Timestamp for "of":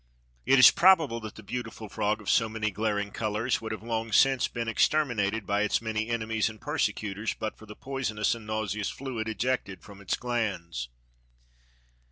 2.21-2.27